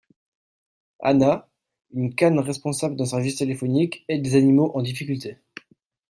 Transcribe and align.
Hana, 1.01 1.47
une 1.91 2.15
cane 2.15 2.39
responsable 2.39 2.95
d'un 2.95 3.05
service 3.05 3.35
téléphonique, 3.35 4.03
aide 4.07 4.23
les 4.25 4.33
animaux 4.33 4.71
en 4.75 4.81
difficulté. 4.81 5.37